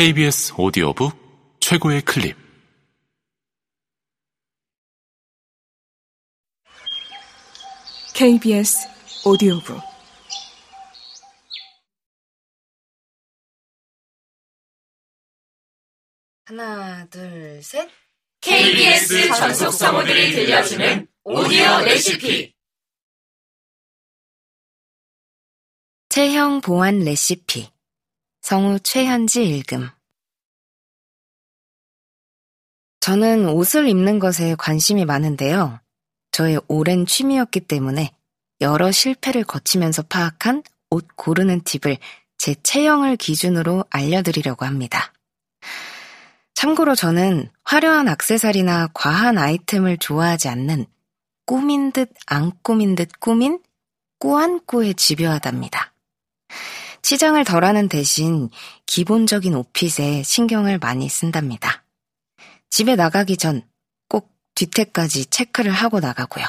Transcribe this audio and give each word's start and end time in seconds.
KBS 0.00 0.54
오디오북 0.56 1.12
최고의 1.60 2.00
클립 2.00 2.34
KBS 8.14 8.88
오디오북 9.26 9.78
하나, 16.46 17.04
둘, 17.10 17.62
셋. 17.62 17.90
KBS 18.40 19.34
전속 19.34 19.70
성우들이 19.70 20.32
들려주는 20.32 21.08
오디오 21.24 21.80
레시피. 21.84 22.54
체형 26.08 26.62
보완 26.62 27.00
레시피. 27.00 27.79
성우 28.42 28.80
최현지 28.80 29.44
읽음. 29.44 29.88
저는 33.00 33.48
옷을 33.48 33.88
입는 33.88 34.18
것에 34.18 34.54
관심이 34.56 35.04
많은데요. 35.04 35.80
저의 36.32 36.60
오랜 36.68 37.06
취미였기 37.06 37.60
때문에 37.60 38.12
여러 38.60 38.90
실패를 38.90 39.44
거치면서 39.44 40.02
파악한 40.02 40.62
옷 40.90 41.06
고르는 41.16 41.62
팁을 41.62 41.98
제 42.38 42.54
체형을 42.62 43.16
기준으로 43.16 43.84
알려드리려고 43.90 44.64
합니다. 44.64 45.12
참고로 46.54 46.94
저는 46.94 47.48
화려한 47.64 48.08
악세사리나 48.08 48.88
과한 48.92 49.38
아이템을 49.38 49.96
좋아하지 49.98 50.48
않는 50.48 50.86
꾸민 51.46 51.92
듯 51.92 52.12
안 52.26 52.52
꾸민 52.62 52.94
듯 52.94 53.18
꾸민 53.18 53.60
꾸안꾸에 54.18 54.92
집요하답니다. 54.92 55.92
치장을 57.02 57.42
덜하는 57.44 57.88
대신 57.88 58.50
기본적인 58.86 59.54
옷핏에 59.54 60.22
신경을 60.22 60.78
많이 60.78 61.08
쓴답니다. 61.08 61.84
집에 62.70 62.96
나가기 62.96 63.36
전 63.36 63.70
꼭 64.08 64.30
뒤태까지 64.54 65.26
체크를 65.26 65.72
하고 65.72 66.00
나가고요. 66.00 66.44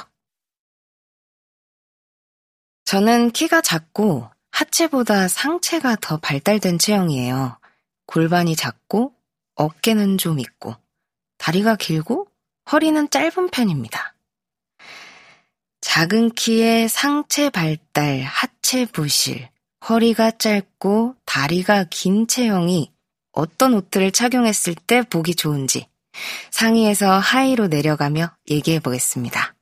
저는 2.83 3.31
키가 3.31 3.61
작고 3.61 4.29
하체보다 4.51 5.27
상체가 5.27 5.95
더 6.01 6.17
발달된 6.17 6.77
체형이에요. 6.79 7.57
골반이 8.05 8.55
작고 8.55 9.15
어깨는 9.55 10.17
좀 10.17 10.39
있고 10.39 10.75
다리가 11.37 11.77
길고 11.77 12.27
허리는 12.71 13.09
짧은 13.09 13.49
편입니다. 13.49 14.15
작은 15.79 16.31
키에 16.31 16.87
상체 16.87 17.49
발달, 17.49 18.21
하체 18.21 18.85
부실, 18.85 19.49
허리가 19.87 20.31
짧고 20.31 21.15
다리가 21.25 21.85
긴 21.89 22.27
체형이 22.27 22.91
어떤 23.31 23.73
옷들을 23.73 24.11
착용했을 24.11 24.75
때 24.75 25.01
보기 25.01 25.35
좋은지 25.35 25.87
상의에서 26.51 27.17
하의로 27.17 27.67
내려가며 27.67 28.35
얘기해 28.49 28.79
보겠습니다. 28.79 29.55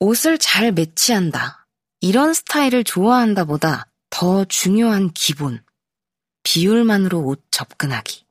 옷을 0.00 0.38
잘 0.38 0.70
매치한다. 0.70 1.66
이런 2.00 2.32
스타일을 2.32 2.84
좋아한다 2.84 3.44
보다 3.44 3.86
더 4.10 4.44
중요한 4.44 5.10
기본. 5.12 5.64
비율만으로 6.44 7.20
옷 7.24 7.42
접근하기. 7.50 8.24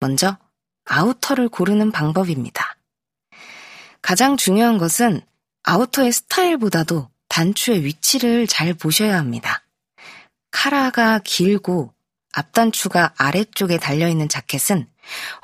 먼저 0.00 0.36
아우터를 0.84 1.48
고르는 1.48 1.92
방법입니다. 1.92 2.76
가장 4.02 4.36
중요한 4.36 4.76
것은 4.76 5.22
아우터의 5.62 6.12
스타일보다도 6.12 7.08
단추의 7.34 7.84
위치를 7.84 8.46
잘 8.46 8.74
보셔야 8.74 9.18
합니다. 9.18 9.64
카라가 10.52 11.18
길고 11.18 11.92
앞단추가 12.32 13.12
아래쪽에 13.18 13.76
달려있는 13.76 14.28
자켓은 14.28 14.86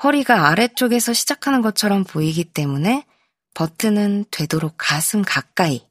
허리가 0.01 0.47
아래쪽에서 0.47 1.11
시작하는 1.11 1.61
것처럼 1.61 2.05
보이기 2.05 2.45
때문에 2.45 3.05
버튼은 3.55 4.23
되도록 4.31 4.75
가슴 4.77 5.21
가까이 5.21 5.85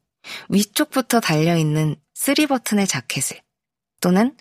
위쪽부터 0.49 1.19
달려있는 1.19 1.95
3버튼의 2.15 2.89
자켓을 2.89 3.39
또는 3.99 4.35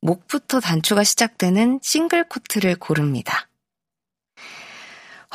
목부터 0.00 0.60
단추가 0.60 1.04
시작되는 1.04 1.80
싱글 1.82 2.26
코트를 2.26 2.76
고릅니다. 2.76 3.50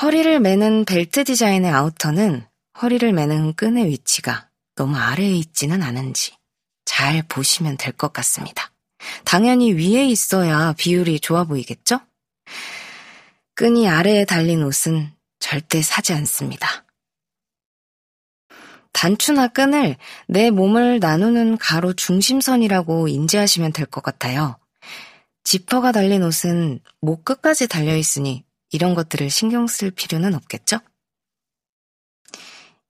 허리를 0.01 0.40
매는 0.40 0.85
벨트 0.85 1.24
디자인의 1.24 1.69
아우터는 1.69 2.47
허리를 2.81 3.13
매는 3.13 3.53
끈의 3.53 3.85
위치가 3.85 4.47
너무 4.77 4.95
아래에 4.95 5.31
있지는 5.35 5.83
않은지 5.83 6.33
잘 6.85 7.21
보시면 7.23 7.77
될 7.77 7.91
것 7.91 8.13
같습니다. 8.13 8.71
당연히 9.25 9.73
위에 9.73 10.05
있어야 10.05 10.73
비율이 10.73 11.19
좋아 11.19 11.43
보이겠죠? 11.43 11.99
끈이 13.55 13.89
아래에 13.89 14.23
달린 14.25 14.63
옷은 14.63 15.11
절대 15.39 15.81
사지 15.81 16.13
않습니다. 16.13 16.85
단추나 18.93 19.47
끈을 19.47 19.97
내 20.27 20.49
몸을 20.51 20.99
나누는 20.99 21.57
가로 21.57 21.94
중심선이라고 21.94 23.07
인지하시면 23.07 23.73
될 23.73 23.85
것 23.88 24.01
같아요. 24.01 24.57
지퍼가 25.44 25.91
달린 25.91 26.23
옷은 26.23 26.79
목 27.01 27.25
끝까지 27.25 27.67
달려있으니 27.67 28.44
이런 28.71 28.95
것들을 28.95 29.29
신경 29.29 29.65
쓸 29.67 29.91
필요는 29.91 30.35
없겠죠? 30.35 30.79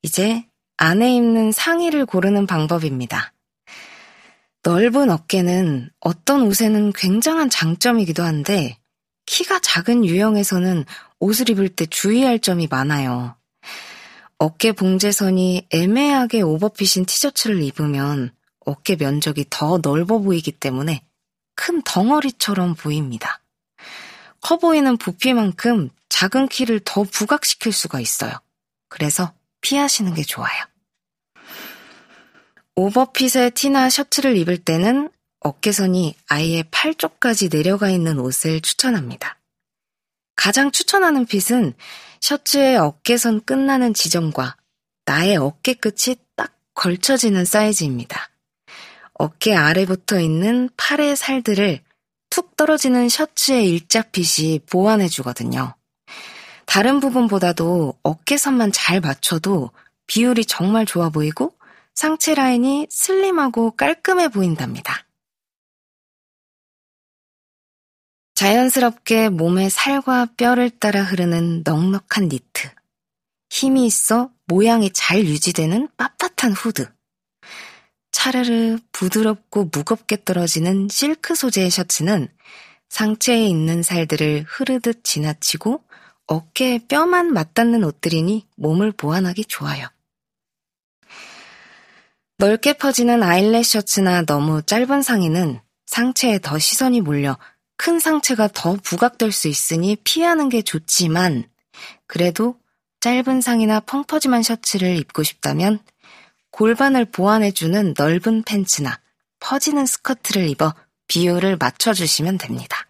이제 0.02 0.46
안에 0.78 1.16
입는 1.16 1.52
상의를 1.52 2.06
고르는 2.06 2.46
방법입니다. 2.46 3.34
넓은 4.62 5.10
어깨는 5.10 5.90
어떤 6.00 6.44
옷에는 6.44 6.94
굉장한 6.94 7.50
장점이기도 7.50 8.22
한데 8.22 8.78
키가 9.26 9.60
작은 9.60 10.06
유형에서는 10.06 10.86
옷을 11.20 11.50
입을 11.50 11.70
때 11.70 11.88
주의할 11.88 12.40
점이 12.40 12.68
많아요. 12.70 13.36
어깨 14.38 14.72
봉제선이 14.72 15.68
애매하게 15.72 16.42
오버핏인 16.42 17.06
티셔츠를 17.06 17.64
입으면 17.64 18.32
어깨 18.64 18.96
면적이 18.96 19.46
더 19.50 19.80
넓어 19.82 20.20
보이기 20.20 20.52
때문에 20.52 21.02
큰 21.56 21.82
덩어리처럼 21.82 22.76
보입니다. 22.76 23.42
커 24.42 24.58
보이는 24.58 24.96
부피만큼 24.98 25.90
작은 26.10 26.50
키를 26.50 26.82
더 26.86 27.02
부각시킬 27.04 27.72
수가 27.72 28.00
있어요. 28.00 28.32
그래서 28.90 29.34
피하시는 29.62 30.14
게 30.14 30.24
좋아요. 30.24 30.66
오버핏의 32.76 33.52
티나 33.52 33.90
셔츠를 33.90 34.38
입을 34.38 34.60
때는 34.60 35.10
어깨선이 35.40 36.16
아예 36.28 36.64
팔 36.72 36.94
쪽까지 36.94 37.50
내려가 37.50 37.90
있는 37.90 38.20
옷을 38.20 38.62
추천합니다. 38.62 39.40
가장 40.36 40.72
추천하는 40.72 41.26
핏은 41.26 41.74
셔츠의 42.22 42.78
어깨선 42.78 43.46
끝나는 43.46 43.94
지점과 43.94 44.56
나의 45.06 45.38
어깨 45.38 45.74
끝이 45.74 46.18
딱 46.36 46.54
걸쳐지는 46.74 47.46
사이즈입니다. 47.46 48.30
어깨 49.14 49.56
아래 49.56 49.86
붙어 49.86 50.20
있는 50.20 50.70
팔의 50.78 51.16
살들을 51.16 51.82
툭 52.30 52.56
떨어지는 52.56 53.10
셔츠의 53.10 53.70
일자핏이 53.70 54.60
보완해 54.70 55.08
주거든요. 55.08 55.74
다른 56.68 57.00
부분보다도 57.00 57.98
어깨선만 58.04 58.72
잘 58.72 59.00
맞춰도 59.00 59.72
비율이 60.06 60.46
정말 60.46 60.86
좋아 60.86 61.10
보이고 61.10 61.58
상체 61.96 62.36
라인이 62.36 62.88
슬림하고 62.92 63.72
깔끔해 63.72 64.28
보인답니다. 64.28 65.08
자연스럽게 68.36 69.30
몸의 69.30 69.72
살과 69.72 70.28
뼈를 70.38 70.70
따라 70.70 71.02
흐르는 71.02 71.64
넉넉한 71.66 72.28
니트. 72.30 72.70
힘이 73.50 73.88
있어 73.88 74.30
모양이 74.46 74.92
잘 74.94 75.26
유지되는 75.26 75.88
빳빳한 75.98 76.54
후드. 76.56 76.88
차르르 78.12 78.78
부드럽고 78.92 79.70
무겁게 79.72 80.24
떨어지는 80.24 80.90
실크 80.90 81.34
소재의 81.34 81.72
셔츠는 81.72 82.28
상체에 82.90 83.48
있는 83.48 83.82
살들을 83.84 84.46
흐르듯 84.48 85.04
지나치고 85.04 85.87
어깨에 86.28 86.80
뼈만 86.88 87.34
맞닿는 87.34 87.84
옷들이니 87.84 88.48
몸을 88.58 88.92
보완하기 88.92 89.46
좋아요. 89.46 89.88
넓게 92.38 92.74
퍼지는 92.74 93.24
아일렛 93.24 93.66
셔츠나 93.66 94.24
너무 94.24 94.62
짧은 94.62 95.02
상의는 95.02 95.60
상체에 95.88 96.40
더 96.40 96.60
시선이 96.60 97.02
몰려 97.02 97.38
큰 97.78 98.00
상체가 98.00 98.50
더 98.54 98.76
부각될 98.76 99.32
수 99.32 99.48
있으니 99.48 99.96
피하는 100.04 100.50
게 100.50 100.62
좋지만 100.62 101.50
그래도 102.06 102.60
짧은 103.00 103.42
상의나 103.42 103.80
펑퍼짐한 103.82 104.44
셔츠를 104.44 104.98
입고 104.98 105.24
싶다면 105.24 105.80
골반을 106.52 107.06
보완해주는 107.06 107.94
넓은 107.98 108.44
팬츠나 108.44 109.00
퍼지는 109.40 109.86
스커트를 109.86 110.48
입어 110.50 110.74
비율을 111.08 111.58
맞춰주시면 111.58 112.38
됩니다. 112.38 112.87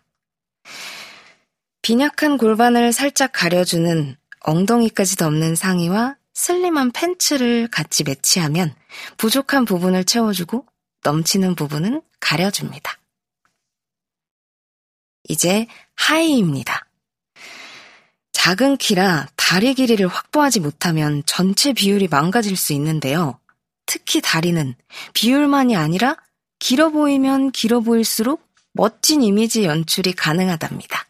빈약한 1.88 2.38
골반을 2.38 2.92
살짝 2.92 3.32
가려주는 3.32 4.18
엉덩이까지 4.42 5.16
덮는 5.16 5.56
상의와 5.56 6.18
슬림한 6.34 6.92
팬츠를 6.92 7.70
같이 7.70 8.04
매치하면 8.04 8.76
부족한 9.16 9.64
부분을 9.64 10.04
채워주고 10.04 10.66
넘치는 11.06 11.56
부분은 11.56 12.02
가려줍니다. 12.20 13.00
이제 15.30 15.68
하이입니다. 15.96 16.88
작은 18.34 18.76
키라 18.76 19.30
다리 19.38 19.74
길이를 19.74 20.10
확보하지 20.10 20.60
못하면 20.60 21.24
전체 21.26 21.72
비율이 21.72 22.10
망가질 22.10 22.58
수 22.58 22.74
있는데요. 22.74 23.40
특히 23.86 24.20
다리는 24.20 24.76
비율만이 25.14 25.78
아니라 25.78 26.18
길어 26.60 26.90
보이면 26.90 27.54
길어 27.54 27.80
보일수록 27.80 28.46
멋진 28.74 29.24
이미지 29.24 29.64
연출이 29.64 30.12
가능하답니다. 30.12 31.07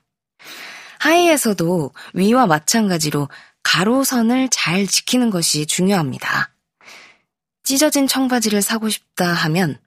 하이에서도 1.08 1.94
위와 2.16 2.48
마찬가지로 2.48 3.30
가로선을 3.64 4.50
잘 4.50 4.88
지키는 4.88 5.30
것이 5.30 5.66
중요합니다. 5.66 6.54
찢어진 7.64 8.08
청바지를 8.08 8.62
사고 8.62 8.90
싶다 8.90 9.26
하면 9.26 9.80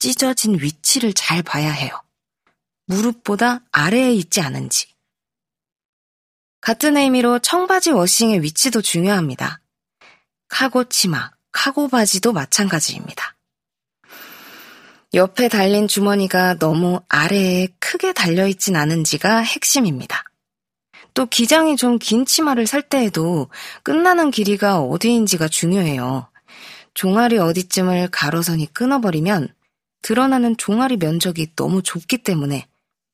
찢어진 0.00 0.60
위치를 0.60 1.12
잘 1.12 1.42
봐야 1.42 1.70
해요. 1.70 2.02
무릎보다 2.86 3.60
아래에 3.70 4.12
있지 4.14 4.40
않은지. 4.40 4.88
같은 6.60 6.96
의미로 6.96 7.38
청바지 7.38 7.92
워싱의 7.92 8.42
위치도 8.42 8.82
중요합니다. 8.82 9.60
카고 10.48 10.84
치마, 10.88 11.30
카고 11.52 11.88
바지도 11.88 12.32
마찬가지입니다. 12.32 13.36
옆에 15.12 15.48
달린 15.48 15.86
주머니가 15.86 16.58
너무 16.58 17.00
아래에 17.08 17.68
크게 17.78 18.12
달려있진 18.12 18.74
않은지가 18.74 19.38
핵심입니다. 19.38 20.24
또 21.14 21.26
기장이 21.26 21.76
좀 21.76 21.98
긴 21.98 22.26
치마를 22.26 22.66
살 22.66 22.82
때에도 22.82 23.48
끝나는 23.82 24.30
길이가 24.30 24.80
어디인지가 24.80 25.48
중요해요. 25.48 26.28
종아리 26.94 27.38
어디쯤을 27.38 28.08
가로선이 28.10 28.72
끊어버리면 28.72 29.48
드러나는 30.02 30.56
종아리 30.56 30.96
면적이 30.96 31.54
너무 31.56 31.82
좁기 31.82 32.18
때문에 32.18 32.66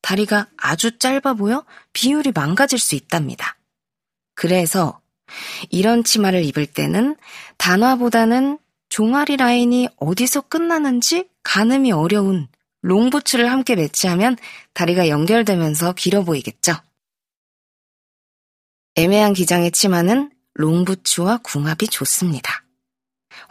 다리가 0.03 0.49
아주 0.57 0.99
짧아 0.99 1.35
보여 1.35 1.65
비율이 1.93 2.33
망가질 2.33 2.79
수 2.79 2.95
있답니다. 2.95 3.57
그래서 4.35 5.01
이런 5.71 6.03
치마를 6.03 6.45
입을 6.45 6.67
때는 6.67 7.17
단화보다는 7.59 8.59
종아리 8.89 9.37
라인이 9.37 9.89
어디서 9.99 10.43
끝나는지 10.43 11.29
가늠이 11.43 11.93
어려운 11.93 12.49
롱부츠를 12.83 13.51
함께 13.51 13.77
매치하면 13.77 14.37
다리가 14.73 15.09
연결되면서 15.09 15.93
길어 15.93 16.25
보이겠죠. 16.25 16.75
애매한 18.97 19.33
기장의 19.33 19.71
치마는 19.71 20.31
롱부츠와 20.55 21.39
궁합이 21.43 21.89
좋습니다. 21.89 22.65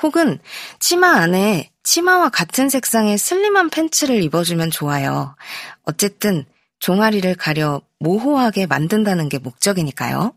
혹은 0.04 0.40
치마 0.80 1.14
안에 1.16 1.72
치마와 1.84 2.30
같은 2.30 2.70
색상의 2.70 3.18
슬림한 3.18 3.70
팬츠를 3.70 4.22
입어주면 4.24 4.72
좋아요. 4.72 5.36
어쨌든 5.84 6.46
종아리를 6.80 7.34
가려 7.36 7.82
모호하게 8.00 8.66
만든다는 8.68 9.30
게 9.30 9.40
목적이니까요. 9.40 10.34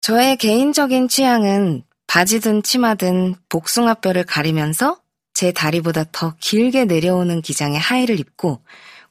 저의 0.00 0.36
개인적인 0.36 1.08
취향은 1.08 1.84
바지든 2.06 2.62
치마든 2.62 3.34
복숭아뼈를 3.48 4.24
가리면서 4.24 5.00
제 5.34 5.52
다리보다 5.52 6.04
더 6.10 6.34
길게 6.40 6.86
내려오는 6.86 7.42
기장의 7.42 7.78
하의를 7.78 8.18
입고 8.18 8.62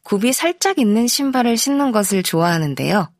굽이 0.04 0.34
살짝 0.34 0.80
있는 0.80 1.08
신발을 1.08 1.58
신는 1.58 1.92
것을 1.92 2.24
좋아하는데요. 2.24 3.12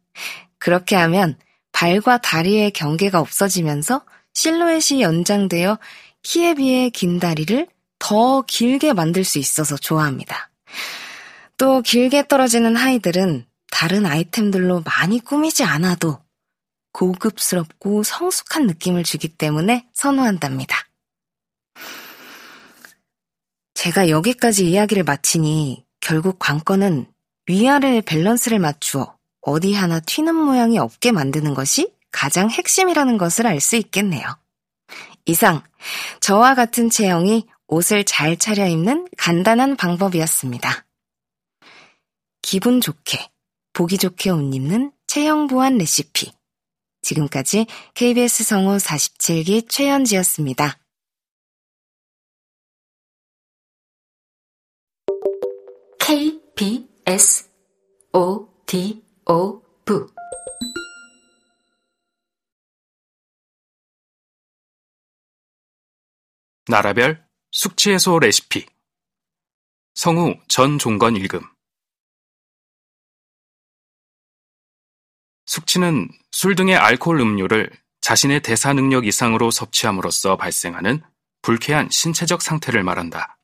그렇게 0.60 0.96
하면 0.96 1.38
발과 1.72 2.20
다리의 2.20 2.72
경계가 2.72 3.20
없어지면서 3.20 4.04
실루엣이 4.34 5.02
연장되어 5.02 5.80
키에 6.24 6.56
비해 6.56 6.90
긴 6.90 7.20
다리를 7.20 7.68
더 8.00 8.42
길게 8.44 8.94
만들 8.94 9.24
수 9.24 9.40
있어서 9.40 9.76
좋아합니다. 9.76 10.50
또 11.58 11.82
길게 11.82 12.28
떨어지는 12.28 12.76
하이들은 12.76 13.46
다른 13.72 14.06
아이템들로 14.06 14.84
많이 14.86 15.20
꾸미지 15.20 15.64
않아도 15.64 16.20
고급스럽고 16.94 18.04
성숙한 18.04 18.68
느낌을 18.68 19.04
주기 19.04 19.28
때문에 19.28 19.88
선호한답니다. 19.94 20.78
제가 23.74 24.10
여기까지 24.10 24.70
이야기를 24.70 25.04
마치니 25.04 25.86
결국 26.00 26.40
관건은 26.40 27.06
위아래의 27.48 28.02
밸런스를 28.02 28.60
맞추어 28.60 29.17
어디 29.48 29.74
하나 29.74 30.02
튀는 30.02 30.36
모양이 30.36 30.78
없게 30.78 31.14
만드는 31.14 31.54
것이 31.54 31.90
가장 32.12 32.50
핵심이라는 32.50 33.18
것을 33.18 33.48
알 33.48 33.62
수 33.62 33.78
있겠네요. 33.78 34.38
이상, 35.26 35.64
저와 36.20 36.54
같은 36.54 36.90
체형이 36.90 37.48
옷을 37.68 38.04
잘 38.04 38.36
차려입는 38.36 39.08
간단한 39.18 39.78
방법이었습니다. 39.78 40.86
기분 42.42 42.82
좋게, 42.82 43.30
보기 43.72 43.98
좋게 43.98 44.32
옷 44.32 44.54
입는 44.54 44.92
체형 45.08 45.48
보완 45.48 45.78
레시피. 45.78 46.34
지금까지 47.02 47.68
KBS 47.94 48.44
성우 48.44 48.76
47기 48.76 49.70
최현지였습니다. 49.70 50.78
KBS 56.00 57.50
O 58.12 58.48
O 59.30 59.62
V 59.86 60.08
나라별 66.70 67.28
숙취 67.52 67.92
해소 67.92 68.20
레시피. 68.20 68.66
성우 69.96 70.40
전종건 70.48 71.18
읽음. 71.18 71.42
숙취는 75.46 76.10
술 76.32 76.56
등의 76.56 76.78
알코올 76.78 77.20
음료를 77.20 77.70
자신의 78.00 78.42
대사 78.44 78.72
능력 78.72 79.06
이상으로 79.06 79.52
섭취함으로써 79.52 80.38
발생하는 80.38 81.04
불쾌한 81.42 81.90
신체적 81.90 82.42
상태를 82.42 82.84
말한다. 82.84 83.38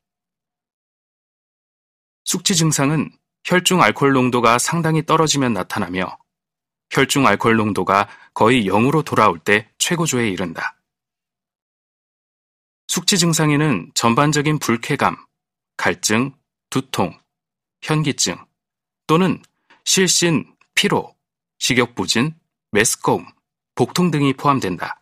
숙취 2.23 2.55
증상은 2.55 3.11
혈중 3.45 3.81
알코올 3.81 4.13
농도가 4.13 4.57
상당히 4.57 5.05
떨어지면 5.05 5.53
나타나며 5.53 6.17
혈중 6.91 7.27
알코올 7.27 7.55
농도가 7.57 8.07
거의 8.33 8.65
0으로 8.65 9.03
돌아올 9.03 9.39
때 9.39 9.69
최고조에 9.77 10.29
이른다. 10.29 10.77
숙취 12.87 13.17
증상에는 13.17 13.91
전반적인 13.95 14.59
불쾌감, 14.59 15.17
갈증, 15.77 16.33
두통, 16.69 17.19
현기증 17.81 18.37
또는 19.07 19.41
실신, 19.83 20.55
피로, 20.75 21.15
식욕부진, 21.59 22.35
메스꺼움, 22.71 23.25
복통 23.75 24.11
등이 24.11 24.33
포함된다. 24.33 25.01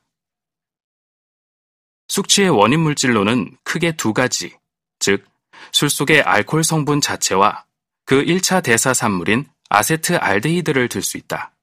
숙취의 2.07 2.49
원인 2.49 2.79
물질로는 2.81 3.57
크게 3.63 3.95
두 3.95 4.13
가지, 4.13 4.57
즉, 4.99 5.25
술 5.71 5.89
속의 5.89 6.21
알코올 6.23 6.63
성분 6.63 7.01
자체와 7.01 7.65
그 8.05 8.23
1차 8.23 8.63
대사 8.63 8.93
산물인 8.93 9.45
아세트 9.69 10.15
알데히드를 10.17 10.89
들 10.89 11.01
수 11.01 11.17
있다. 11.17 11.53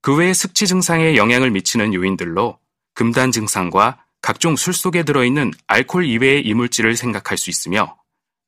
그 0.00 0.16
외의 0.16 0.34
숙취 0.34 0.66
증상에 0.66 1.16
영향을 1.16 1.50
미치는 1.50 1.94
요인들로 1.94 2.58
금단 2.94 3.30
증상과 3.30 4.04
각종 4.20 4.56
술 4.56 4.74
속에 4.74 5.04
들어있는 5.04 5.52
알코올 5.66 6.04
이외의 6.04 6.42
이물질을 6.46 6.96
생각할 6.96 7.38
수 7.38 7.50
있으며 7.50 7.98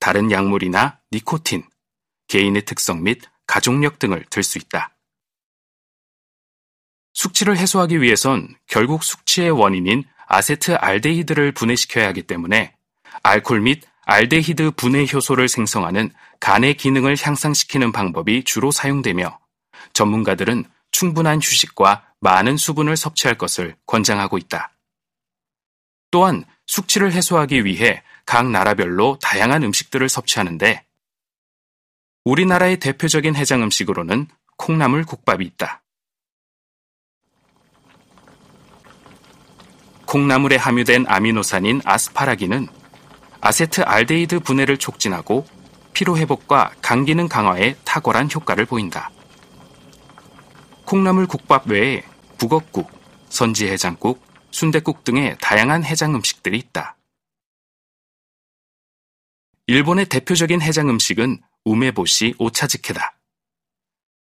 다른 0.00 0.30
약물이나 0.30 1.00
니코틴, 1.12 1.64
개인의 2.28 2.64
특성 2.64 3.02
및 3.02 3.22
가족력 3.46 3.98
등을 3.98 4.24
들 4.30 4.42
수 4.42 4.58
있다. 4.58 4.96
숙취를 7.14 7.56
해소하기 7.56 8.02
위해선 8.02 8.56
결국 8.66 9.04
숙취의 9.04 9.50
원인인 9.50 10.04
아세트 10.26 10.74
알데히드를 10.74 11.52
분해시켜야 11.52 12.08
하기 12.08 12.22
때문에 12.24 12.74
알코올 13.22 13.60
및 13.60 13.84
알데히드 14.06 14.72
분해 14.72 15.06
효소를 15.12 15.48
생성하는 15.48 16.10
간의 16.40 16.74
기능을 16.74 17.16
향상시키는 17.20 17.92
방법이 17.92 18.44
주로 18.44 18.70
사용되며 18.70 19.38
전문가들은 19.92 20.64
충분한 20.90 21.38
휴식과 21.38 22.04
많은 22.20 22.56
수분을 22.56 22.96
섭취할 22.96 23.36
것을 23.36 23.76
권장하고 23.86 24.38
있다. 24.38 24.72
또한 26.10 26.44
숙취를 26.66 27.12
해소하기 27.12 27.64
위해 27.64 28.02
각 28.26 28.50
나라별로 28.50 29.18
다양한 29.20 29.62
음식들을 29.64 30.08
섭취하는데 30.08 30.84
우리나라의 32.24 32.78
대표적인 32.78 33.34
해장 33.36 33.62
음식으로는 33.62 34.28
콩나물 34.56 35.04
국밥이 35.04 35.44
있다. 35.44 35.82
콩나물에 40.06 40.56
함유된 40.56 41.06
아미노산인 41.08 41.82
아스파라긴은 41.84 42.68
아세트 43.46 43.82
알데히드 43.82 44.40
분해를 44.40 44.78
촉진하고 44.78 45.46
피로회복과 45.92 46.76
간 46.80 47.04
기능 47.04 47.28
강화에 47.28 47.76
탁월한 47.84 48.30
효과를 48.34 48.64
보인다. 48.64 49.10
콩나물 50.86 51.26
국밥 51.26 51.66
외에 51.66 52.02
북엇국, 52.38 52.90
선지해장국, 53.28 54.24
순대국 54.50 55.04
등의 55.04 55.36
다양한 55.42 55.84
해장 55.84 56.14
음식들이 56.14 56.56
있다. 56.56 56.96
일본의 59.66 60.06
대표적인 60.06 60.62
해장 60.62 60.88
음식은 60.88 61.42
우메보시 61.66 62.36
오차즈케다. 62.38 63.18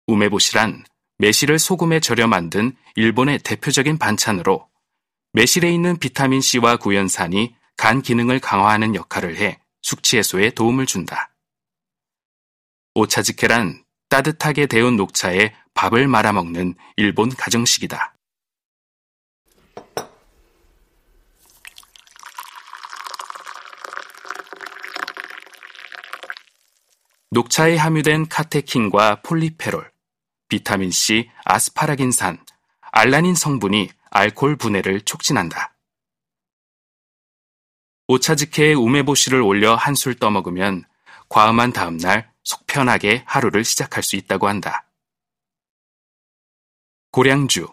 우메보시란 0.08 0.84
매실을 1.18 1.60
소금에 1.60 2.00
절여 2.00 2.26
만든 2.26 2.76
일본의 2.96 3.38
대표적인 3.44 3.98
반찬으로 3.98 4.68
매실에 5.32 5.72
있는 5.72 5.96
비타민C와 5.96 6.78
구연산이 6.78 7.54
간 7.82 8.00
기능을 8.00 8.38
강화하는 8.38 8.94
역할을 8.94 9.38
해 9.38 9.60
숙취 9.82 10.16
해소에 10.16 10.50
도움을 10.50 10.86
준다. 10.86 11.34
오차즈케란 12.94 13.84
따뜻하게 14.08 14.66
데운 14.66 14.96
녹차에 14.96 15.52
밥을 15.74 16.06
말아 16.06 16.32
먹는 16.32 16.76
일본 16.96 17.30
가정식이다. 17.30 18.14
녹차에 27.32 27.76
함유된 27.76 28.28
카테킨과 28.28 29.22
폴리페롤, 29.22 29.90
비타민C, 30.48 31.30
아스파라긴산, 31.44 32.46
알라닌 32.92 33.34
성분이 33.34 33.90
알코올 34.12 34.54
분해를 34.54 35.00
촉진한다. 35.00 35.74
오차즈케에 38.12 38.74
우메보시를 38.74 39.40
올려 39.40 39.74
한 39.74 39.94
술 39.94 40.14
떠먹으면 40.14 40.84
과음한 41.30 41.72
다음날 41.72 42.30
속 42.44 42.66
편하게 42.66 43.22
하루를 43.26 43.64
시작할 43.64 44.02
수 44.02 44.16
있다고 44.16 44.48
한다. 44.48 44.86
고량주, 47.12 47.68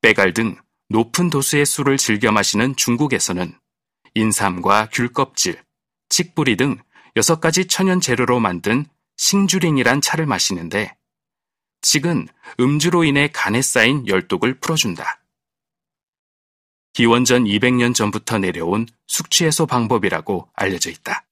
빼갈 0.00 0.32
등 0.32 0.56
높은 0.88 1.28
도수의 1.28 1.66
술을 1.66 1.98
즐겨 1.98 2.32
마시는 2.32 2.76
중국에서는 2.76 3.54
인삼과 4.14 4.88
귤껍질, 4.92 5.62
칡뿌리 6.08 6.56
등 6.56 6.78
여섯 7.16 7.40
가지 7.40 7.66
천연 7.66 8.00
재료로 8.00 8.40
만든 8.40 8.86
싱주링이란 9.18 10.00
차를 10.00 10.24
마시는데 10.24 10.96
칡은 11.82 12.28
음주로 12.60 13.04
인해 13.04 13.28
간에 13.30 13.60
쌓인 13.60 14.06
열독을 14.08 14.60
풀어준다. 14.60 15.21
기원전 16.92 17.44
200년 17.44 17.94
전부터 17.94 18.38
내려온 18.38 18.86
숙취해소 19.06 19.66
방법이라고 19.66 20.50
알려져 20.54 20.90
있다. 20.90 21.26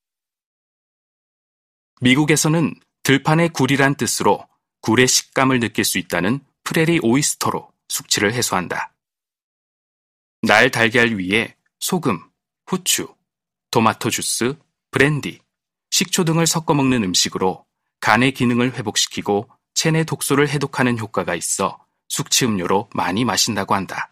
미국에서는 2.00 2.74
들판의 3.02 3.50
굴이란 3.50 3.94
뜻으로 3.96 4.46
굴의 4.80 5.06
식감을 5.06 5.60
느낄 5.60 5.84
수 5.84 5.98
있다는 5.98 6.40
프레리 6.64 6.98
오이스터로 7.02 7.70
숙취를 7.88 8.32
해소한다. 8.32 8.94
날 10.42 10.70
달걀 10.70 11.18
위에 11.18 11.54
소금, 11.80 12.20
후추, 12.66 13.14
토마토 13.70 14.10
주스, 14.10 14.56
브랜디, 14.90 15.40
식초 15.90 16.24
등을 16.24 16.46
섞어 16.46 16.72
먹는 16.72 17.04
음식으로 17.04 17.66
간의 18.00 18.32
기능을 18.32 18.74
회복시키고 18.74 19.50
체내 19.74 20.04
독소를 20.04 20.48
해독하는 20.48 20.98
효과가 20.98 21.34
있어 21.34 21.84
숙취 22.08 22.46
음료로 22.46 22.88
많이 22.94 23.24
마신다고 23.24 23.74
한다. 23.74 24.09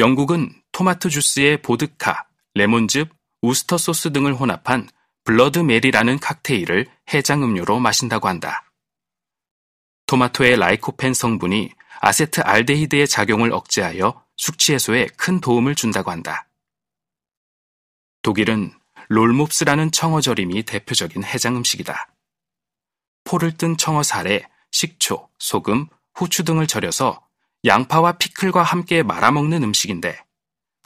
영국은 0.00 0.50
토마토 0.72 1.10
주스에 1.10 1.58
보드카, 1.58 2.26
레몬즙, 2.54 3.14
우스터 3.42 3.76
소스 3.76 4.10
등을 4.12 4.34
혼합한 4.34 4.88
블러드 5.24 5.58
메리라는 5.58 6.18
칵테일을 6.18 6.86
해장 7.12 7.42
음료로 7.42 7.78
마신다고 7.80 8.26
한다. 8.26 8.72
토마토의 10.06 10.56
라이코펜 10.56 11.12
성분이 11.12 11.72
아세트 12.00 12.40
알데히드의 12.40 13.06
작용을 13.08 13.52
억제하여 13.52 14.24
숙취 14.38 14.72
해소에 14.72 15.06
큰 15.18 15.38
도움을 15.38 15.74
준다고 15.74 16.10
한다. 16.10 16.48
독일은 18.22 18.72
롤몹스라는 19.10 19.90
청어 19.90 20.22
절임이 20.22 20.62
대표적인 20.62 21.24
해장 21.24 21.56
음식이다. 21.56 22.08
포를 23.24 23.54
뜬 23.54 23.76
청어 23.76 24.02
살에 24.02 24.48
식초, 24.72 25.28
소금, 25.38 25.88
후추 26.14 26.44
등을 26.44 26.66
절여서 26.66 27.22
양파와 27.64 28.12
피클과 28.12 28.62
함께 28.62 29.02
말아먹는 29.02 29.62
음식인데 29.62 30.18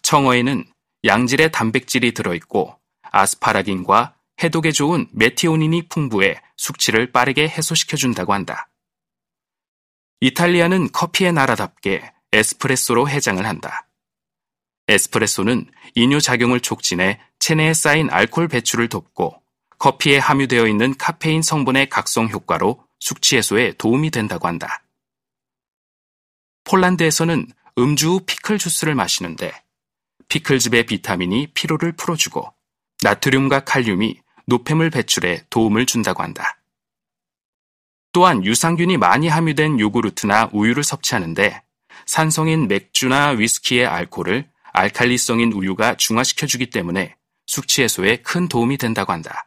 청어에는 0.02 0.64
양질의 1.04 1.52
단백질이 1.52 2.12
들어있고 2.12 2.78
아스파라긴과 3.02 4.16
해독에 4.42 4.72
좋은 4.72 5.08
메티오닌이 5.12 5.88
풍부해 5.88 6.40
숙취를 6.56 7.12
빠르게 7.12 7.48
해소시켜준다고 7.48 8.32
한다. 8.32 8.68
이탈리아는 10.20 10.90
커피의 10.92 11.32
나라답게 11.32 12.12
에스프레소로 12.32 13.08
해장을 13.08 13.46
한다. 13.46 13.86
에스프레소는 14.88 15.70
이뇨 15.94 16.18
작용을 16.18 16.60
촉진해 16.60 17.20
체내에 17.38 17.74
쌓인 17.74 18.10
알코올 18.10 18.48
배출을 18.48 18.88
돕고 18.88 19.40
커피에 19.78 20.18
함유되어 20.18 20.66
있는 20.66 20.96
카페인 20.96 21.42
성분의 21.42 21.88
각성 21.90 22.28
효과로 22.28 22.84
숙취 23.00 23.36
해소에 23.36 23.74
도움이 23.78 24.10
된다고 24.10 24.48
한다. 24.48 24.83
폴란드에서는 26.74 27.46
음주 27.78 28.08
후 28.08 28.20
피클 28.26 28.58
주스를 28.58 28.96
마시는데 28.96 29.52
피클즙의 30.26 30.86
비타민이 30.86 31.52
피로를 31.54 31.92
풀어주고 31.92 32.52
나트륨과 33.04 33.60
칼륨이 33.60 34.20
노폐물 34.46 34.90
배출에 34.90 35.44
도움을 35.50 35.86
준다고 35.86 36.24
한다. 36.24 36.58
또한 38.10 38.44
유산균이 38.44 38.96
많이 38.96 39.28
함유된 39.28 39.78
요구르트나 39.78 40.50
우유를 40.52 40.82
섭취하는데 40.82 41.62
산성인 42.06 42.66
맥주나 42.66 43.28
위스키의 43.28 43.86
알코올을 43.86 44.50
알칼리성인 44.72 45.52
우유가 45.52 45.94
중화시켜주기 45.94 46.70
때문에 46.70 47.14
숙취 47.46 47.82
해소에 47.82 48.16
큰 48.16 48.48
도움이 48.48 48.78
된다고 48.78 49.12
한다. 49.12 49.46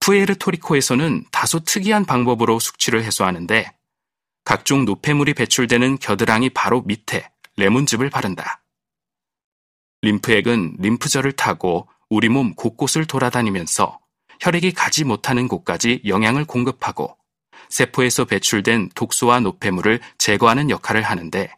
푸에르토리코에서는 0.00 1.24
다소 1.32 1.60
특이한 1.60 2.04
방법으로 2.04 2.58
숙취를 2.58 3.02
해소하는데 3.02 3.77
각종 4.48 4.86
노폐물이 4.86 5.34
배출되는 5.34 5.98
겨드랑이 5.98 6.48
바로 6.48 6.80
밑에 6.80 7.30
레몬즙을 7.56 8.08
바른다. 8.08 8.62
림프액은 10.00 10.76
림프절을 10.78 11.32
타고 11.32 11.86
우리 12.08 12.30
몸 12.30 12.54
곳곳을 12.54 13.04
돌아다니면서 13.04 14.00
혈액이 14.40 14.72
가지 14.72 15.04
못하는 15.04 15.48
곳까지 15.48 16.00
영양을 16.06 16.46
공급하고 16.46 17.14
세포에서 17.68 18.24
배출된 18.24 18.88
독소와 18.94 19.40
노폐물을 19.40 20.00
제거하는 20.16 20.70
역할을 20.70 21.02
하는데 21.02 21.54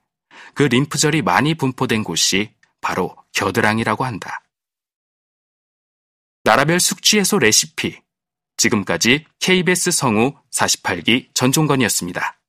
그 0.55 0.65
림프절이 0.65 1.23
많이 1.23 1.55
분포된 1.55 2.03
곳이 2.03 2.53
바로 2.81 3.15
겨드랑이라고 3.35 4.05
한다. 4.05 4.43
나라별 6.43 6.81
숙취해소 6.81 7.39
레시피. 7.39 8.01
지금까지 8.57 9.27
KBS 9.39 9.93
성우 9.93 10.35
48기 10.51 11.29
전종건이었습니다. 11.35 12.40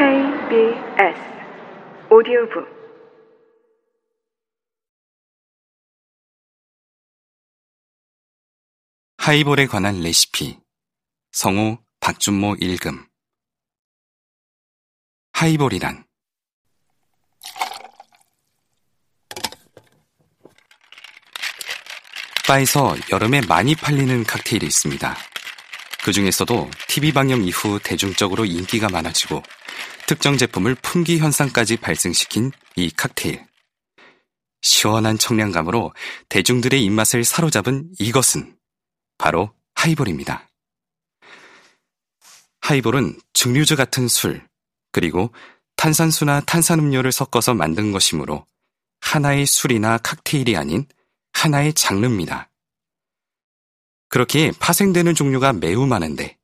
KBS 0.00 1.20
오디오북. 2.10 2.66
하이볼에 9.18 9.66
관한 9.66 10.00
레시피. 10.00 10.58
성우 11.32 11.76
박준모 12.00 12.56
읽음. 12.60 13.04
하이볼이란. 15.34 16.06
바에서 22.48 22.94
여름에 23.12 23.42
많이 23.46 23.74
팔리는 23.74 24.24
칵테일이 24.24 24.64
있습니다. 24.64 25.29
그 26.04 26.12
중에서도 26.12 26.70
TV 26.88 27.12
방영 27.12 27.44
이후 27.44 27.78
대중적으로 27.82 28.44
인기가 28.44 28.88
많아지고 28.88 29.42
특정 30.06 30.36
제품을 30.36 30.74
품귀 30.76 31.18
현상까지 31.18 31.76
발생시킨 31.76 32.52
이 32.76 32.90
칵테일. 32.90 33.46
시원한 34.62 35.18
청량감으로 35.18 35.94
대중들의 36.28 36.82
입맛을 36.84 37.24
사로잡은 37.24 37.90
이것은 37.98 38.56
바로 39.18 39.52
하이볼입니다. 39.74 40.48
하이볼은 42.60 43.18
증류주 43.32 43.76
같은 43.76 44.06
술, 44.08 44.46
그리고 44.92 45.32
탄산수나 45.76 46.40
탄산음료를 46.40 47.10
섞어서 47.10 47.54
만든 47.54 47.92
것이므로 47.92 48.44
하나의 49.00 49.46
술이나 49.46 49.98
칵테일이 49.98 50.56
아닌 50.56 50.86
하나의 51.32 51.72
장르입니다. 51.72 52.49
그렇게 54.10 54.50
파생되는 54.58 55.14
종류가 55.14 55.52
매우 55.54 55.86
많은데 55.86 56.36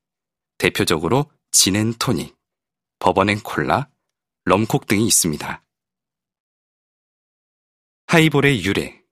대표적으로 0.57 1.31
진앤 1.51 1.95
토닉, 1.99 2.35
버번앤 3.01 3.41
콜라, 3.41 3.91
럼콕 4.45 4.87
등이 4.87 5.05
있습니다. 5.05 5.65
하이볼의 8.07 8.65
유래 8.65 9.03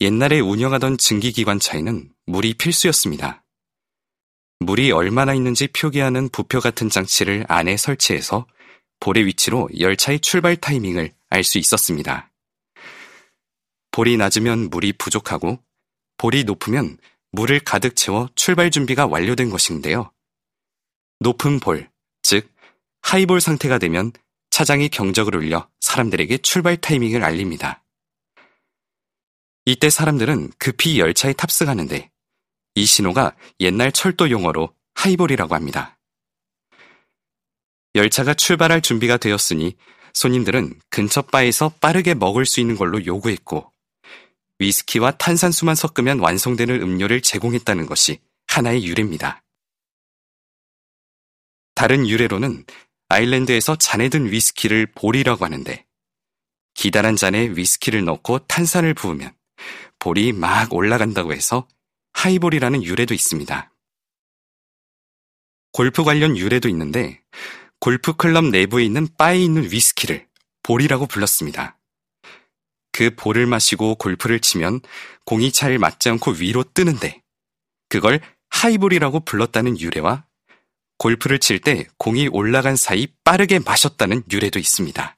옛날에 0.00 0.38
운영하던 0.38 0.98
증기기관차에는 0.98 2.14
물이 2.26 2.54
필수였습니다. 2.54 3.44
물이 4.60 4.92
얼마나 4.92 5.34
있는지 5.34 5.66
표기하는 5.66 6.28
부표 6.28 6.60
같은 6.60 6.88
장치를 6.88 7.44
안에 7.48 7.76
설치해서 7.76 8.46
볼의 9.00 9.26
위치로 9.26 9.68
열차의 9.78 10.20
출발 10.20 10.56
타이밍을 10.56 11.12
알 11.30 11.44
수 11.44 11.58
있었습니다. 11.58 12.30
볼이 13.90 14.16
낮으면 14.16 14.70
물이 14.70 14.94
부족하고 14.94 15.62
볼이 16.16 16.44
높으면 16.44 16.98
물을 17.32 17.60
가득 17.60 17.96
채워 17.96 18.28
출발 18.34 18.70
준비가 18.70 19.06
완료된 19.06 19.50
것인데요. 19.50 20.12
높은 21.20 21.60
볼, 21.60 21.90
즉 22.22 22.50
하이볼 23.02 23.40
상태가 23.40 23.78
되면 23.78 24.12
차장이 24.50 24.88
경적을 24.88 25.36
울려 25.36 25.68
사람들에게 25.80 26.38
출발 26.38 26.76
타이밍을 26.76 27.24
알립니다. 27.24 27.84
이때 29.64 29.90
사람들은 29.90 30.52
급히 30.58 30.98
열차에 30.98 31.34
탑승하는데 31.34 32.10
이 32.74 32.86
신호가 32.86 33.36
옛날 33.60 33.92
철도 33.92 34.30
용어로 34.30 34.74
하이볼이라고 34.94 35.54
합니다. 35.54 35.97
열차가 37.98 38.32
출발할 38.32 38.80
준비가 38.80 39.16
되었으니 39.16 39.76
손님들은 40.14 40.80
근처 40.88 41.20
바에서 41.20 41.70
빠르게 41.80 42.14
먹을 42.14 42.46
수 42.46 42.60
있는 42.60 42.76
걸로 42.76 43.04
요구했고 43.04 43.72
위스키와 44.60 45.12
탄산수만 45.12 45.74
섞으면 45.74 46.20
완성되는 46.20 46.80
음료를 46.80 47.20
제공했다는 47.20 47.86
것이 47.86 48.20
하나의 48.46 48.84
유래입니다. 48.86 49.42
다른 51.74 52.08
유래로는 52.08 52.64
아일랜드에서 53.08 53.76
잔에 53.76 54.08
든 54.08 54.30
위스키를 54.30 54.86
볼이라고 54.94 55.44
하는데 55.44 55.84
기다란 56.74 57.16
잔에 57.16 57.50
위스키를 57.50 58.04
넣고 58.04 58.40
탄산을 58.46 58.94
부으면 58.94 59.32
볼이 59.98 60.32
막 60.32 60.72
올라간다고 60.72 61.32
해서 61.32 61.66
하이볼이라는 62.12 62.84
유래도 62.84 63.14
있습니다. 63.14 63.72
골프 65.72 66.04
관련 66.04 66.36
유래도 66.36 66.68
있는데 66.68 67.20
골프 67.80 68.14
클럽 68.14 68.44
내부에 68.46 68.84
있는 68.84 69.08
바에 69.16 69.38
있는 69.38 69.70
위스키를 69.70 70.26
볼이라고 70.62 71.06
불렀습니다. 71.06 71.78
그 72.92 73.14
볼을 73.14 73.46
마시고 73.46 73.94
골프를 73.94 74.40
치면 74.40 74.80
공이 75.24 75.52
잘 75.52 75.78
맞지 75.78 76.08
않고 76.08 76.32
위로 76.32 76.64
뜨는데 76.64 77.22
그걸 77.88 78.20
하이볼이라고 78.50 79.20
불렀다는 79.20 79.78
유래와 79.78 80.26
골프를 80.98 81.38
칠 81.38 81.60
때 81.60 81.86
공이 81.98 82.28
올라간 82.28 82.74
사이 82.76 83.06
빠르게 83.22 83.60
마셨다는 83.60 84.24
유래도 84.32 84.58
있습니다. 84.58 85.16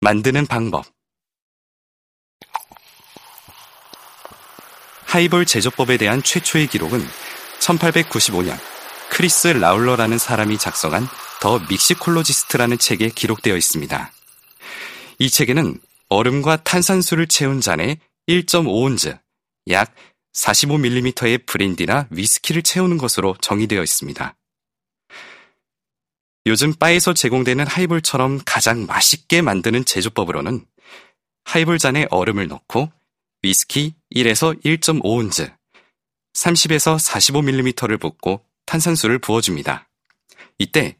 만드는 0.00 0.46
방법 0.46 0.84
하이볼 5.06 5.46
제조법에 5.46 5.96
대한 5.96 6.22
최초의 6.22 6.66
기록은 6.66 7.00
1895년 7.60 8.73
크리스 9.14 9.46
라울러라는 9.46 10.18
사람이 10.18 10.58
작성한 10.58 11.06
The 11.40 11.60
Mixicologist라는 11.70 12.78
책에 12.78 13.10
기록되어 13.10 13.56
있습니다. 13.56 14.12
이 15.20 15.30
책에는 15.30 15.80
얼음과 16.08 16.64
탄산수를 16.64 17.28
채운 17.28 17.60
잔에 17.60 17.98
1.5온스, 18.26 19.16
약 19.70 19.94
45mm의 20.32 21.46
브랜디나 21.46 22.08
위스키를 22.10 22.62
채우는 22.62 22.98
것으로 22.98 23.36
정의되어 23.40 23.84
있습니다. 23.84 24.34
요즘 26.46 26.74
바에서 26.74 27.14
제공되는 27.14 27.68
하이볼처럼 27.68 28.40
가장 28.44 28.84
맛있게 28.84 29.42
만드는 29.42 29.84
제조법으로는 29.84 30.66
하이볼 31.44 31.78
잔에 31.78 32.08
얼음을 32.10 32.48
넣고 32.48 32.90
위스키 33.42 33.94
1에서 34.12 34.60
1.5온즈, 34.64 35.54
30에서 36.34 36.98
45mm를 36.98 38.00
붓고 38.00 38.44
탄산수를 38.66 39.18
부어줍니다. 39.18 39.88
이때 40.58 40.96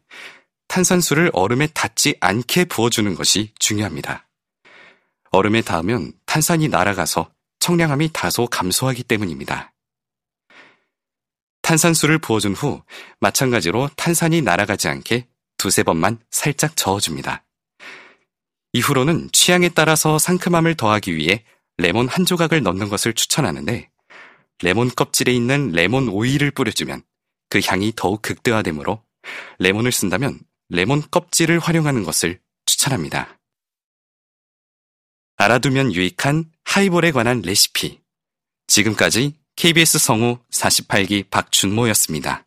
탄산수를 0.68 1.30
얼음에 1.32 1.68
닿지 1.68 2.16
않게 2.20 2.66
부어주는 2.66 3.14
것이 3.14 3.52
중요합니다. 3.58 4.26
얼음에 5.30 5.62
닿으면 5.62 6.12
탄산이 6.26 6.68
날아가서 6.68 7.30
청량함이 7.60 8.10
다소 8.12 8.46
감소하기 8.46 9.04
때문입니다. 9.04 9.72
탄산수를 11.62 12.18
부어준 12.18 12.52
후 12.52 12.82
마찬가지로 13.20 13.88
탄산이 13.96 14.42
날아가지 14.42 14.88
않게 14.88 15.26
두세 15.56 15.82
번만 15.82 16.18
살짝 16.30 16.76
저어줍니다. 16.76 17.44
이후로는 18.74 19.30
취향에 19.32 19.70
따라서 19.70 20.18
상큼함을 20.18 20.74
더하기 20.74 21.16
위해 21.16 21.44
레몬 21.78 22.08
한 22.08 22.26
조각을 22.26 22.62
넣는 22.62 22.88
것을 22.88 23.14
추천하는데 23.14 23.88
레몬 24.62 24.90
껍질에 24.90 25.32
있는 25.32 25.72
레몬 25.72 26.08
오일을 26.08 26.50
뿌려주면 26.50 27.02
그 27.54 27.60
향이 27.64 27.92
더욱 27.94 28.20
극대화되므로 28.20 29.00
레몬을 29.60 29.92
쓴다면 29.92 30.40
레몬 30.70 31.08
껍질을 31.08 31.60
활용하는 31.60 32.02
것을 32.02 32.40
추천합니다. 32.66 33.38
알아두면 35.36 35.94
유익한 35.94 36.50
하이볼에 36.64 37.12
관한 37.12 37.42
레시피. 37.42 38.00
지금까지 38.66 39.38
KBS 39.54 40.00
성우 40.00 40.40
48기 40.50 41.30
박준모였습니다. 41.30 42.44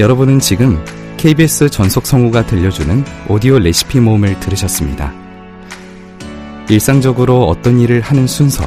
여러분은 0.00 0.38
지금 0.40 0.82
KBS 1.18 1.68
전속 1.68 2.06
성우가 2.06 2.46
들려주는 2.46 3.04
오디오 3.28 3.58
레시피 3.58 4.00
모음을 4.00 4.40
들으셨습니다. 4.40 5.12
일상적으로 6.70 7.44
어떤 7.44 7.78
일을 7.78 8.00
하는 8.00 8.26
순서, 8.26 8.64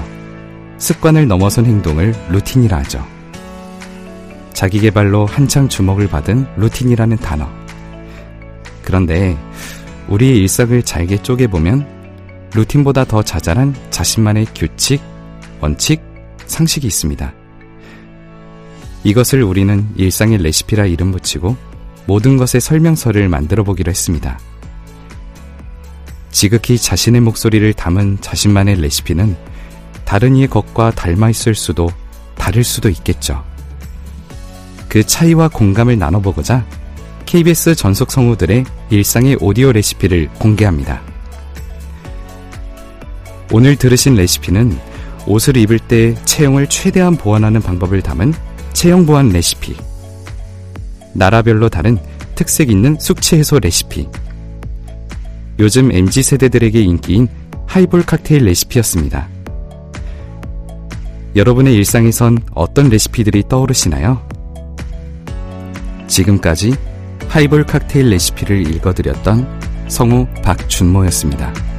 습관을 0.78 1.28
넘어선 1.28 1.65
행동을 1.65 2.13
루틴이라 2.30 2.78
하죠. 2.78 3.04
자기 4.54 4.80
개발로 4.80 5.26
한창 5.26 5.67
주목을 5.67 6.08
받은 6.08 6.46
루틴이라는 6.56 7.17
단어. 7.17 7.50
그런데 8.84 9.36
우리의 10.10 10.38
일상을 10.38 10.84
잘게 10.84 11.24
쪼개보면 11.24 11.88
루틴보다 12.54 13.06
더 13.06 13.24
자잘한 13.24 13.74
자신만의 13.89 14.46
규칙, 14.54 15.02
원칙, 15.62 16.00
상식이 16.46 16.86
있습니다. 16.86 17.34
이것을 19.04 19.44
우리는 19.44 19.88
일상의 19.96 20.38
레시피라 20.38 20.86
이름 20.86 21.12
붙이고 21.12 21.56
모든 22.06 22.38
것의 22.38 22.62
설명서를 22.62 23.30
만들어 23.30 23.63
보기로 23.63 23.89
했습니다. 23.89 24.39
지극히 26.32 26.78
자신의 26.78 27.22
목소리를 27.22 27.74
담은 27.74 28.18
자신만의 28.22 28.82
레시피는 28.82 29.36
다른 30.06 30.36
이의 30.36 30.48
것과 30.48 30.92
닮아 30.92 31.30
있을 31.30 31.56
수도 31.56 31.89
다를 32.36 32.63
수도 32.63 32.89
있겠죠. 32.89 33.44
그 34.89 35.04
차이와 35.06 35.50
공감을 35.50 35.98
나눠보고자 35.98 36.66
KBS 37.26 37.76
전속 37.76 38.12
성우들의 38.12 38.66
일상의 38.89 39.38
오디오 39.39 39.72
레시피를 39.72 40.30
공개합니다. 40.39 41.02
오늘 43.52 43.76
들으신 43.76 44.16
레시피는 44.16 44.78
옷을 45.26 45.58
입을 45.58 45.80
때 45.80 46.16
체형을 46.26 46.68
최대한 46.68 47.16
보완하는 47.16 47.62
방법을 47.62 48.02
담은 48.02 48.34
체형 48.73 49.05
보완 49.05 49.29
레시피. 49.29 49.75
나라별로 51.13 51.69
다른 51.69 51.97
특색 52.36 52.69
있는 52.69 52.97
숙취 52.99 53.38
해소 53.38 53.59
레시피. 53.59 54.07
요즘 55.59 55.91
MZ 55.91 56.23
세대들에게 56.23 56.81
인기인 56.81 57.27
하이볼 57.67 58.03
칵테일 58.05 58.45
레시피였습니다. 58.45 59.27
여러분의 61.36 61.73
일상에선 61.75 62.39
어떤 62.53 62.89
레시피들이 62.89 63.43
떠오르시나요? 63.47 64.21
지금까지 66.07 66.75
하이볼 67.27 67.65
칵테일 67.65 68.09
레시피를 68.09 68.75
읽어드렸던 68.75 69.88
성우 69.88 70.27
박준모였습니다. 70.43 71.72